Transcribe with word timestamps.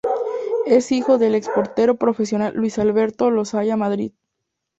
Es 0.65 0.91
hijo 0.91 1.19
del 1.19 1.35
ex 1.35 1.47
portero 1.47 1.93
profesional 1.95 2.53
Luis 2.55 2.79
Alberto 2.79 3.29
Lozoya 3.29 3.77
Madrid. 3.77 4.13